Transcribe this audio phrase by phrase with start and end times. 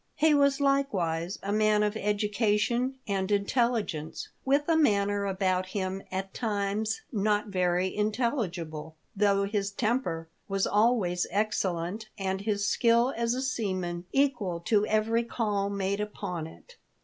[0.15, 0.85] He was, NVE SPEAK THE LOVELY NANCY.
[0.85, 6.33] 5 likewise, a man of education and intellig ence, with a manner about him at
[6.33, 13.43] times not very intelligible, though his temper was always excellent and his skill as a
[13.43, 16.77] seaman equal to every call made upon it.